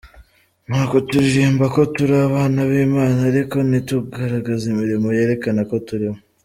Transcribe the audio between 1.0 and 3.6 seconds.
turirimba ko turi abana b’Imana ariko